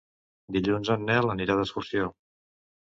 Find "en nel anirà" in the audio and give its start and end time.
0.97-1.61